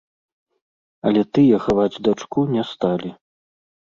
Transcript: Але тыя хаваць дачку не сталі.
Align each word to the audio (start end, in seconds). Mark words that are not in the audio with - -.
Але 1.09 1.21
тыя 1.37 1.59
хаваць 1.67 2.01
дачку 2.07 2.45
не 2.53 2.63
сталі. 2.73 3.09